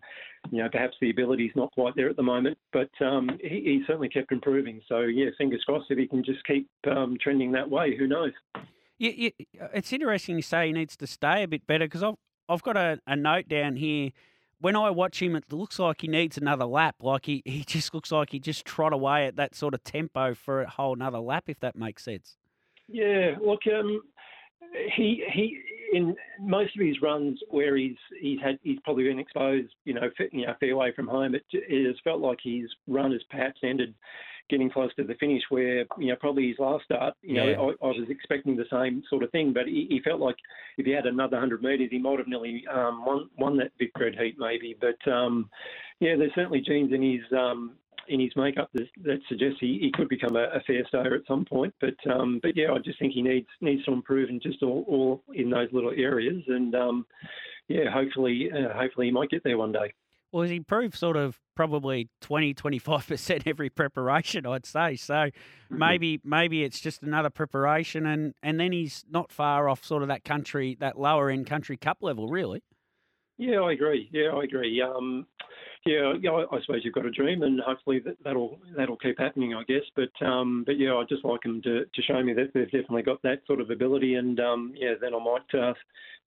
you 0.51 0.63
know 0.63 0.69
perhaps 0.71 0.97
the 1.01 1.11
ability's 1.11 1.55
not 1.55 1.71
quite 1.73 1.95
there 1.95 2.09
at 2.09 2.15
the 2.15 2.23
moment. 2.23 2.57
But 2.71 2.89
um, 2.99 3.29
he, 3.41 3.61
he, 3.61 3.83
certainly 3.85 4.09
kept 4.09 4.31
improving. 4.31 4.81
So 4.89 5.01
yeah, 5.01 5.27
fingers 5.37 5.63
crossed 5.65 5.91
if 5.91 5.99
he 5.99 6.07
can 6.07 6.23
just 6.23 6.43
keep 6.45 6.67
um, 6.89 7.17
trending 7.21 7.51
that 7.51 7.69
way. 7.69 7.95
Who 7.95 8.07
knows? 8.07 8.31
You, 9.03 9.11
you, 9.17 9.31
uh, 9.61 9.67
it's 9.73 9.91
interesting 9.91 10.37
you 10.37 10.41
say 10.41 10.67
he 10.67 10.71
needs 10.71 10.95
to 10.95 11.07
stay 11.07 11.43
a 11.43 11.47
bit 11.47 11.67
better 11.67 11.83
because 11.85 12.03
I've 12.03 12.15
I've 12.47 12.63
got 12.63 12.77
a, 12.77 12.99
a 13.05 13.17
note 13.17 13.49
down 13.49 13.75
here. 13.75 14.11
When 14.61 14.77
I 14.77 14.91
watch 14.91 15.21
him, 15.21 15.35
it 15.35 15.51
looks 15.51 15.77
like 15.77 15.99
he 15.99 16.07
needs 16.07 16.37
another 16.37 16.63
lap. 16.63 16.95
Like 17.01 17.25
he, 17.25 17.41
he 17.45 17.65
just 17.65 17.93
looks 17.93 18.13
like 18.13 18.31
he 18.31 18.39
just 18.39 18.63
trot 18.63 18.93
away 18.93 19.27
at 19.27 19.35
that 19.35 19.55
sort 19.55 19.73
of 19.73 19.83
tempo 19.83 20.33
for 20.33 20.61
a 20.61 20.69
whole 20.69 20.93
another 20.93 21.19
lap, 21.19 21.45
if 21.47 21.59
that 21.59 21.75
makes 21.75 22.05
sense. 22.05 22.37
Yeah, 22.87 23.35
look, 23.45 23.59
um, 23.67 24.03
he 24.95 25.25
he 25.33 25.59
in 25.91 26.15
most 26.39 26.73
of 26.77 26.85
his 26.85 27.01
runs 27.01 27.41
where 27.49 27.75
he's 27.75 27.97
he's 28.21 28.39
had 28.41 28.57
he's 28.63 28.79
probably 28.85 29.03
been 29.03 29.19
exposed, 29.19 29.73
you 29.83 29.95
know, 29.95 30.09
you 30.31 30.45
know, 30.45 30.53
fair 30.61 30.71
away 30.71 30.93
from 30.93 31.07
home. 31.07 31.35
It, 31.35 31.43
it 31.51 31.87
has 31.87 31.97
felt 32.05 32.21
like 32.21 32.39
his 32.41 32.69
run 32.87 33.11
has 33.11 33.21
perhaps 33.29 33.59
ended 33.63 33.95
getting 34.49 34.69
close 34.69 34.93
to 34.95 35.03
the 35.03 35.15
finish 35.15 35.41
where, 35.49 35.85
you 35.97 36.07
know, 36.07 36.15
probably 36.19 36.49
his 36.49 36.59
last 36.59 36.85
start, 36.85 37.13
you 37.21 37.35
yeah. 37.35 37.55
know, 37.55 37.73
I, 37.81 37.85
I, 37.85 37.87
was 37.87 38.05
expecting 38.09 38.55
the 38.55 38.65
same 38.71 39.03
sort 39.09 39.23
of 39.23 39.31
thing, 39.31 39.53
but 39.53 39.67
he, 39.67 39.87
he, 39.89 40.01
felt 40.01 40.19
like 40.19 40.35
if 40.77 40.85
he 40.85 40.91
had 40.91 41.05
another 41.05 41.37
100 41.37 41.63
metres, 41.63 41.89
he 41.91 41.97
might 41.97 42.19
have 42.19 42.27
nearly 42.27 42.63
um, 42.71 43.05
won, 43.05 43.29
won 43.37 43.57
that 43.57 43.71
Vicbred 43.81 44.21
heat 44.21 44.35
maybe. 44.37 44.75
But, 44.79 45.11
um, 45.11 45.49
yeah, 45.99 46.15
there's 46.17 46.33
certainly 46.35 46.61
genes 46.61 46.91
in 46.93 47.01
his 47.01 47.37
um, 47.37 47.75
in 48.07 48.19
his 48.19 48.31
makeup 48.35 48.69
that, 48.73 48.87
that 49.03 49.19
suggests 49.29 49.57
he, 49.59 49.79
he 49.81 49.91
could 49.93 50.09
become 50.09 50.35
a, 50.35 50.43
a 50.43 50.61
fair 50.67 50.85
stayer 50.87 51.15
at 51.15 51.25
some 51.27 51.45
point. 51.45 51.73
But 51.79 51.95
um, 52.11 52.39
but 52.41 52.55
yeah, 52.55 52.71
I 52.71 52.79
just 52.79 52.99
think 52.99 53.13
he 53.13 53.21
needs 53.21 53.47
needs 53.61 53.83
to 53.85 53.93
improve 53.93 54.29
in 54.29 54.39
just 54.41 54.61
all, 54.61 54.83
all 54.87 55.23
in 55.33 55.49
those 55.49 55.69
little 55.71 55.93
areas, 55.95 56.43
and 56.47 56.75
um, 56.75 57.05
yeah, 57.67 57.89
hopefully 57.91 58.49
uh, 58.51 58.77
hopefully 58.77 59.07
he 59.07 59.11
might 59.11 59.29
get 59.29 59.43
there 59.43 59.57
one 59.57 59.71
day. 59.71 59.93
Well, 60.33 60.41
he's 60.41 60.51
improved 60.51 60.97
sort 60.97 61.15
of 61.15 61.39
probably 61.55 62.09
20, 62.21 62.55
25% 62.55 63.43
every 63.45 63.69
preparation, 63.69 64.47
I'd 64.47 64.65
say. 64.65 64.95
So 64.95 65.13
mm-hmm. 65.13 65.77
maybe 65.77 66.21
maybe 66.23 66.63
it's 66.63 66.79
just 66.79 67.03
another 67.03 67.29
preparation 67.29 68.07
and, 68.07 68.33
and 68.41 68.59
then 68.59 68.71
he's 68.71 69.05
not 69.09 69.31
far 69.31 69.69
off 69.69 69.85
sort 69.85 70.01
of 70.01 70.07
that 70.07 70.25
country, 70.25 70.75
that 70.79 70.99
lower 70.99 71.29
end 71.29 71.45
country 71.45 71.77
cup 71.77 71.99
level, 72.01 72.27
really. 72.27 72.63
Yeah, 73.37 73.59
I 73.59 73.73
agree. 73.73 74.09
Yeah, 74.11 74.29
I 74.29 74.43
agree. 74.43 74.81
Um, 74.81 75.27
yeah, 75.85 76.13
yeah, 76.21 76.31
I, 76.31 76.55
I 76.55 76.61
suppose 76.61 76.81
you've 76.83 76.93
got 76.93 77.05
a 77.05 77.11
dream, 77.11 77.43
and 77.43 77.59
hopefully 77.59 77.99
that, 78.05 78.15
that'll 78.23 78.59
that'll 78.77 78.97
keep 78.97 79.19
happening, 79.19 79.53
I 79.53 79.63
guess. 79.63 79.83
But 79.95 80.25
um, 80.25 80.63
but 80.65 80.77
yeah, 80.77 80.93
I'd 80.95 81.09
just 81.09 81.25
like 81.25 81.41
them 81.41 81.61
to, 81.63 81.83
to 81.85 82.01
show 82.03 82.23
me 82.23 82.33
that 82.33 82.51
they've 82.53 82.65
definitely 82.65 83.01
got 83.01 83.21
that 83.23 83.41
sort 83.47 83.59
of 83.59 83.69
ability, 83.69 84.15
and 84.15 84.39
um, 84.39 84.73
yeah, 84.75 84.93
then 85.01 85.13
I 85.13 85.19
might 85.19 85.59
uh, 85.59 85.73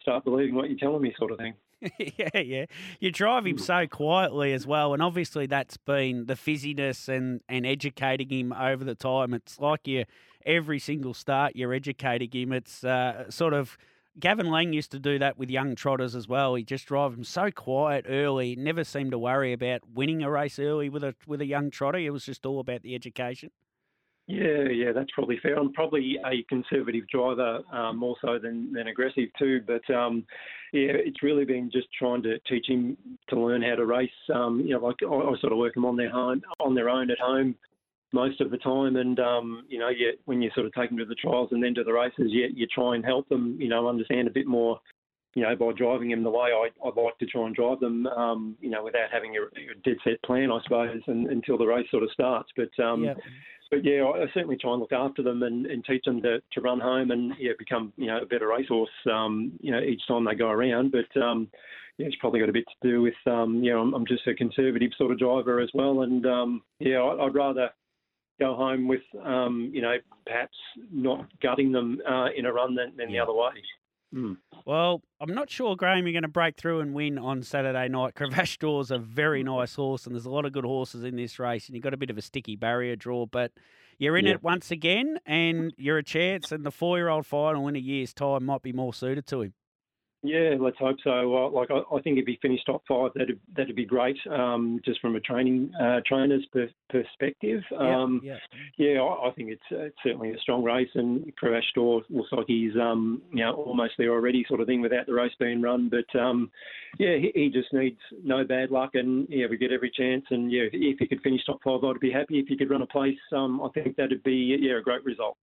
start 0.03 0.25
believing 0.25 0.55
what 0.55 0.69
you're 0.69 0.79
telling 0.79 1.01
me, 1.01 1.15
sort 1.17 1.31
of 1.31 1.39
thing. 1.39 1.55
yeah, 1.99 2.39
yeah. 2.39 2.65
You 3.01 3.11
drive 3.13 3.47
him 3.47 3.59
so 3.59 3.87
quietly 3.87 4.53
as 4.53 4.67
well, 4.67 4.95
and 4.95 5.03
obviously 5.03 5.47
that's 5.47 5.77
been 5.77 6.27
the 6.27 6.35
fizziness 6.35 7.09
and 7.09 7.41
and 7.49 7.67
educating 7.67 8.31
him 8.31 8.53
over 8.53 8.85
the 8.85 8.95
time. 8.95 9.35
It's 9.35 9.61
like 9.61 9.87
you 9.87 10.05
every 10.45 10.79
single 10.79 11.13
start 11.13 11.55
you're 11.55 11.75
educating 11.75 12.31
him. 12.33 12.53
It's 12.53 12.83
uh, 12.83 13.31
sort 13.31 13.53
of 13.53 13.77
Gavin 14.19 14.51
Lang 14.51 14.73
used 14.73 14.91
to 14.93 14.99
do 14.99 15.19
that 15.19 15.37
with 15.37 15.51
young 15.51 15.75
trotters 15.75 16.15
as 16.15 16.27
well. 16.27 16.55
He 16.55 16.65
just 16.65 16.87
drive 16.87 17.13
them 17.13 17.25
so 17.25 17.51
quiet 17.51 18.07
early, 18.09 18.57
never 18.57 18.83
seemed 18.83 19.11
to 19.11 19.19
worry 19.19 19.53
about 19.53 19.83
winning 19.93 20.23
a 20.23 20.31
race 20.31 20.59
early 20.59 20.89
with 20.89 21.05
a 21.05 21.15
with 21.27 21.43
a 21.43 21.47
young 21.47 21.71
trotter. 21.71 21.99
It 21.99 22.11
was 22.11 22.25
just 22.25 22.47
all 22.47 22.61
about 22.61 22.83
the 22.83 22.95
education. 22.95 23.51
Yeah, 24.29 24.69
yeah, 24.73 24.93
that's 24.93 25.11
probably 25.13 25.39
fair. 25.41 25.57
I'm 25.57 25.73
probably 25.73 26.19
a 26.25 26.43
conservative 26.49 27.07
driver 27.09 27.61
um, 27.73 27.97
more 27.97 28.17
so 28.21 28.39
than, 28.43 28.73
than 28.73 28.89
aggressive 28.89 29.29
too. 29.39 29.61
But 29.65 29.89
um, 29.95 30.25
yeah, 30.73 30.91
it's 30.95 31.23
really 31.23 31.45
been 31.45 31.71
just 31.73 31.87
trying 31.97 32.25
to 32.25 32.39
teach 32.41 32.67
him 32.69 32.97
to 33.29 33.39
learn 33.39 33.63
how 33.63 33.77
to 33.77 33.87
race. 33.87 34.11
Um, 34.35 34.61
you 34.61 34.71
know, 34.71 34.85
like 34.85 34.97
I, 35.03 35.15
I, 35.15 35.35
sort 35.41 35.53
of 35.53 35.59
work 35.59 35.75
them 35.75 35.85
on 35.85 35.97
their 35.97 36.11
home, 36.11 36.43
on 36.59 36.75
their 36.75 36.89
own 36.89 37.11
at 37.13 37.21
home 37.21 37.55
most 38.13 38.41
of 38.41 38.51
the 38.51 38.59
time. 38.59 38.97
And 38.97 39.21
um, 39.21 39.65
you 39.69 39.79
know, 39.79 39.91
you, 39.91 40.15
when 40.25 40.43
you 40.43 40.51
sort 40.57 40.67
of 40.67 40.75
take 40.75 40.91
them 40.91 40.99
to 40.99 41.05
the 41.05 41.15
trials 41.15 41.51
and 41.53 41.63
then 41.63 41.75
to 41.77 41.85
the 41.85 41.93
races, 41.93 42.31
you, 42.31 42.49
you 42.53 42.67
try 42.67 42.97
and 42.97 43.05
help 43.05 43.29
them, 43.29 43.57
you 43.61 43.69
know, 43.69 43.89
understand 43.89 44.27
a 44.27 44.33
bit 44.33 44.49
more. 44.49 44.81
You 45.35 45.43
know, 45.43 45.55
by 45.55 45.73
driving 45.77 46.09
them 46.09 46.25
the 46.25 46.31
way 46.31 46.49
I, 46.49 46.71
I 46.83 47.01
like 47.01 47.19
to 47.19 47.27
try 47.27 47.45
and 47.45 47.55
drive 47.55 47.79
them, 47.79 48.07
um, 48.07 48.57
you 48.59 48.71
know, 48.71 48.83
without 48.83 49.11
having 49.13 49.37
a, 49.37 49.43
a 49.43 49.75
dead 49.85 49.99
set 50.03 50.23
plan, 50.23 50.51
I 50.51 50.63
suppose, 50.63 51.03
and, 51.09 51.27
until 51.27 51.59
the 51.59 51.67
race 51.67 51.87
sort 51.91 52.05
of 52.05 52.11
starts. 52.11 52.49
But 52.57 52.83
um, 52.83 53.05
yeah. 53.05 53.15
But 53.71 53.85
yeah, 53.85 54.05
I 54.05 54.27
certainly 54.35 54.57
try 54.57 54.73
and 54.73 54.81
look 54.81 54.93
after 54.93 55.23
them 55.23 55.43
and, 55.43 55.67
and 55.67 55.85
teach 55.85 56.05
them 56.05 56.23
to, 56.23 56.41
to 56.53 56.61
run 56.61 56.81
home 56.81 57.11
and 57.11 57.33
yeah, 57.39 57.53
become 57.59 57.93
you 57.97 58.07
know 58.07 58.23
a 58.23 58.27
better 58.27 58.49
racehorse. 58.49 58.91
Um, 59.11 59.53
you 59.61 59.73
know, 59.73 59.81
each 59.81 60.03
time 60.07 60.25
they 60.25 60.35
go 60.35 60.49
around. 60.49 60.93
But 60.93 61.21
um, 61.21 61.49
yeah, 61.99 62.07
it's 62.07 62.17
probably 62.17 62.41
got 62.41 62.49
a 62.49 62.53
bit 62.53 62.67
to 62.67 62.89
do 62.89 63.03
with 63.03 63.15
um, 63.27 63.63
you 63.63 63.73
know 63.73 63.81
I'm, 63.81 63.95
I'm 63.95 64.07
just 64.07 64.27
a 64.27 64.35
conservative 64.35 64.91
sort 64.97 65.13
of 65.13 65.19
driver 65.19 65.61
as 65.61 65.71
well, 65.75 66.03
and 66.03 66.25
um, 66.27 66.63
yeah, 66.79 66.99
I, 66.99 67.27
I'd 67.27 67.35
rather 67.35 67.71
go 68.39 68.55
home 68.55 68.87
with, 68.87 69.03
um, 69.25 69.71
you 69.73 69.83
know, 69.83 69.95
perhaps 70.27 70.57
not 70.93 71.27
gutting 71.41 71.73
them 71.73 72.01
uh, 72.09 72.27
in 72.37 72.47
a 72.47 72.53
run 72.53 72.75
than, 72.75 72.93
than 72.97 73.09
the 73.09 73.19
other 73.19 73.33
way. 73.33 73.53
Mm. 74.15 74.37
Well, 74.65 75.03
I'm 75.21 75.35
not 75.35 75.51
sure, 75.51 75.77
Graham, 75.77 76.07
you're 76.07 76.13
going 76.13 76.23
to 76.23 76.29
break 76.29 76.57
through 76.57 76.81
and 76.81 76.95
win 76.95 77.19
on 77.19 77.43
Saturday 77.43 77.89
night. 77.89 78.15
Cravash 78.15 78.57
Draw's 78.59 78.91
a 78.91 78.99
very 78.99 79.43
hmm. 79.43 79.49
nice 79.49 79.75
horse, 79.75 80.07
and 80.07 80.15
there's 80.15 80.27
a 80.27 80.31
lot 80.31 80.45
of 80.45 80.53
good 80.53 80.65
horses 80.65 81.05
in 81.05 81.17
this 81.17 81.39
race, 81.39 81.67
and 81.67 81.75
you've 81.75 81.85
got 81.85 81.95
a 81.95 81.99
bit 81.99 82.11
of 82.11 82.19
a 82.19 82.23
sticky 82.23 82.57
barrier 82.57 82.97
draw, 82.97 83.27
but 83.27 83.53
you're 83.99 84.17
in 84.17 84.27
it 84.27 84.43
once 84.43 84.71
again, 84.71 85.19
and 85.27 85.73
you're 85.77 85.99
a 85.99 86.03
chance, 86.03 86.53
and 86.53 86.65
the 86.65 86.71
four 86.71 86.99
year 86.99 87.09
old 87.09 87.27
final 87.27 87.67
in 87.67 87.77
a 87.77 87.81
year's 87.81 88.13
time 88.13 88.45
might 88.45 88.63
be 88.63 88.73
more 88.73 88.93
suited 88.93 89.27
to 89.29 89.43
him. 89.43 89.55
Yeah, 90.23 90.55
let's 90.59 90.79
hope 90.79 90.97
so. 91.05 91.11
Like 91.55 91.71
I, 91.71 91.83
I, 91.95 92.01
think 92.01 92.19
if 92.19 92.27
he 92.27 92.39
finished 92.43 92.67
top 92.67 92.83
five, 92.89 93.11
that'd 93.15 93.39
that'd 93.55 93.77
be 93.77 93.85
great. 93.85 94.17
Um, 94.31 94.81
just 94.85 95.01
from 95.01 95.15
a 95.15 95.21
training 95.21 95.71
uh, 95.81 96.01
trainer's 96.07 96.45
per, 96.53 96.69
perspective. 96.89 97.63
Um, 97.79 98.21
yep, 98.25 98.39
Yeah, 98.79 99.01
I, 99.01 99.29
I 99.29 99.33
think 99.33 99.51
it's, 99.51 99.63
uh, 99.71 99.85
it's, 99.85 99.97
certainly 100.03 100.33
a 100.33 100.39
strong 100.39 100.65
race, 100.65 100.89
and 100.95 101.33
Crevash 101.41 101.69
Store 101.71 102.03
looks 102.09 102.33
like 102.33 102.47
he's 102.49 102.73
um, 102.81 103.23
you 103.31 103.45
know 103.45 103.53
almost 103.53 103.95
there 103.99 104.11
already, 104.11 104.45
sort 104.49 104.61
of 104.61 104.67
thing, 104.67 104.81
without 104.81 105.07
the 105.07 105.15
race 105.15 105.35
being 105.39 105.63
run. 105.63 105.91
But 105.91 106.19
um, 106.19 106.51
yeah, 106.99 107.17
he, 107.17 107.31
he, 107.35 107.51
just 107.51 107.73
needs 107.73 108.01
no 108.25 108.43
bad 108.43 108.71
luck, 108.71 108.91
and 108.95 109.27
yeah, 109.29 109.47
we 109.49 109.57
get 109.59 109.73
every 109.73 109.91
chance. 109.91 110.25
And 110.31 110.51
yeah, 110.51 110.65
if 110.73 110.99
he 110.99 111.07
could 111.07 111.23
finish 111.23 111.45
top 111.45 111.61
five, 111.63 111.85
I'd 111.85 112.01
be 112.01 112.11
happy. 112.11 112.39
If 112.41 112.49
he 112.49 112.57
could 112.57 112.71
run 112.71 112.83
a 112.83 112.87
place, 112.87 113.19
um, 113.33 113.61
I 113.63 113.69
think 113.69 113.97
that'd 113.97 114.23
be 114.23 114.57
yeah 114.61 114.79
a 114.79 114.83
great 114.83 115.05
result. 115.05 115.37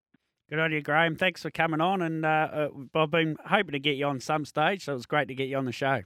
Good 0.50 0.60
on 0.60 0.72
you, 0.72 0.82
Graham. 0.82 1.16
Thanks 1.16 1.42
for 1.42 1.52
coming 1.52 1.82
on. 1.82 2.02
And 2.02 2.26
uh, 2.26 2.28
uh, 2.54 2.68
I've 2.96 3.12
been 3.12 3.38
hoping 3.46 3.72
to 3.72 3.80
get 3.80 3.96
you 3.96 4.06
on 4.06 4.20
some 4.20 4.46
stage, 4.46 4.86
so 4.86 4.92
it 4.92 4.96
was 4.96 5.06
great 5.06 5.28
to 5.30 5.36
get 5.36 5.48
you 5.48 5.58
on 5.58 5.66
the 5.66 5.72
show. 5.72 6.02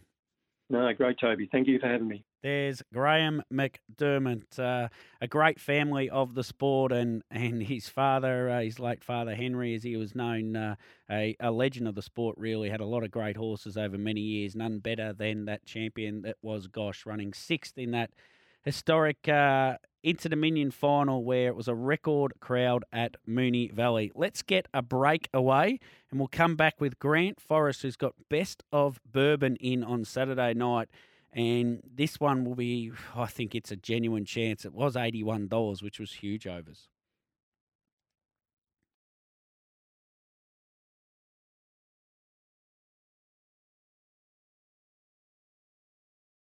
No, 0.69 0.91
great, 0.93 1.17
Toby. 1.19 1.47
Thank 1.51 1.67
you 1.67 1.79
for 1.79 1.87
having 1.87 2.09
me. 2.09 2.25
There's 2.43 2.83
Graham 2.93 3.41
McDermott, 3.51 4.59
uh, 4.59 4.89
a 5.21 5.27
great 5.27 5.59
family 5.59 6.09
of 6.09 6.35
the 6.35 6.43
sport, 6.43 6.91
and, 6.91 7.23
and 7.31 7.63
his 7.63 7.89
father, 7.89 8.49
uh, 8.49 8.61
his 8.61 8.79
late 8.79 9.03
father 9.03 9.33
Henry, 9.33 9.73
as 9.75 9.83
he 9.83 9.95
was 9.95 10.13
known, 10.13 10.55
uh, 10.55 10.75
a, 11.09 11.35
a 11.39 11.51
legend 11.51 11.87
of 11.87 11.95
the 11.95 12.01
sport, 12.01 12.35
really 12.37 12.69
had 12.69 12.81
a 12.81 12.85
lot 12.85 13.03
of 13.03 13.11
great 13.11 13.37
horses 13.37 13.77
over 13.77 13.97
many 13.97 14.21
years. 14.21 14.55
None 14.55 14.79
better 14.79 15.13
than 15.13 15.45
that 15.45 15.65
champion 15.65 16.21
that 16.23 16.35
was 16.41 16.67
Gosh, 16.67 17.05
running 17.05 17.33
sixth 17.33 17.77
in 17.77 17.91
that 17.91 18.11
historic 18.63 19.27
uh, 20.03 20.09
Inter 20.09 20.29
Dominion 20.29 20.71
final 20.71 21.23
where 21.23 21.47
it 21.47 21.55
was 21.55 21.67
a 21.67 21.75
record 21.75 22.33
crowd 22.39 22.83
at 22.91 23.17
Moonee 23.27 23.71
Valley. 23.71 24.11
Let's 24.15 24.41
get 24.41 24.67
a 24.73 24.81
break 24.81 25.29
away 25.33 25.79
and 26.09 26.19
we'll 26.19 26.27
come 26.27 26.55
back 26.55 26.79
with 26.79 26.99
Grant 26.99 27.39
Forrest, 27.39 27.81
who's 27.81 27.97
got 27.97 28.13
Best 28.29 28.63
of 28.71 28.99
Bourbon 29.09 29.55
in 29.57 29.83
on 29.83 30.05
Saturday 30.05 30.53
night. 30.53 30.89
And 31.33 31.81
this 31.83 32.19
one 32.19 32.45
will 32.45 32.55
be, 32.55 32.91
I 33.15 33.27
think 33.27 33.53
it's 33.53 33.71
a 33.71 33.75
genuine 33.75 34.25
chance. 34.25 34.65
It 34.65 34.73
was 34.73 34.95
$81, 34.95 35.83
which 35.83 35.99
was 35.99 36.13
huge 36.13 36.47
overs. 36.47 36.89